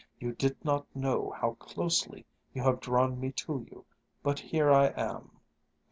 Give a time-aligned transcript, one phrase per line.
[0.19, 3.85] You did not know how closely you have drawn me to you,
[4.23, 5.39] but here I am."